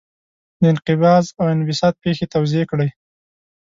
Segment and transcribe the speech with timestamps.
[0.59, 2.89] د انقباض او انبساط پېښې توضیح کړئ.